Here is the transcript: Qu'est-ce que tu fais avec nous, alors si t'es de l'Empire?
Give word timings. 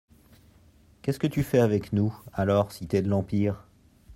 Qu'est-ce 1.03 1.19
que 1.19 1.27
tu 1.27 1.43
fais 1.43 1.59
avec 1.59 1.93
nous, 1.93 2.11
alors 2.33 2.71
si 2.71 2.87
t'es 2.87 3.03
de 3.03 3.07
l'Empire? 3.07 3.67